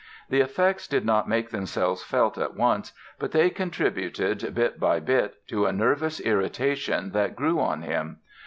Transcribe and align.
The 0.29 0.41
effects 0.41 0.87
did 0.87 1.05
not 1.05 1.29
make 1.29 1.51
themselves 1.51 2.01
felt 2.03 2.35
at 2.39 2.55
once 2.55 2.91
but 3.19 3.33
they 3.33 3.51
contributed, 3.51 4.55
bit 4.55 4.79
by 4.79 4.99
bit, 4.99 5.47
to 5.49 5.67
a 5.67 5.71
nervous 5.71 6.19
irritation 6.19 7.11
that 7.11 7.35
grew 7.35 7.59
on 7.59 7.83
him. 7.83 8.17